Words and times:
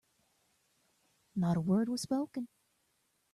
Not 1.35 1.57
a 1.57 1.61
word 1.61 1.87
was 1.87 2.01
spoken. 2.01 2.47